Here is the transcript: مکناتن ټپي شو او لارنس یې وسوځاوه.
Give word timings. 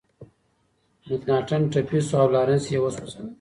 مکناتن 1.09 1.61
ټپي 1.71 1.99
شو 2.07 2.15
او 2.21 2.27
لارنس 2.33 2.65
یې 2.71 2.79
وسوځاوه. 2.81 3.27